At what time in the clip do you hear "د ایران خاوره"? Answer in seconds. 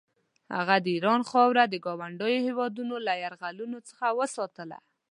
0.81-1.63